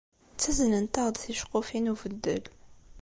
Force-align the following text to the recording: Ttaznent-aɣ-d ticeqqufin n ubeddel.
Ttaznent-aɣ-d 0.33 1.15
ticeqqufin 1.17 1.83
n 1.91 1.91
ubeddel. 1.93 2.43